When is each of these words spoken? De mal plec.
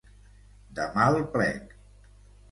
De 0.79 0.87
mal 0.95 1.19
plec. 1.35 1.75